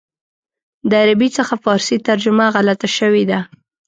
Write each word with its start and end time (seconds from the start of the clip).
د 0.89 0.91
عربي 1.01 1.29
څخه 1.37 1.53
فارسي 1.63 1.97
ترجمه 2.07 2.45
غلطه 2.55 2.87
شوې 2.97 3.23
ده. 3.31 3.39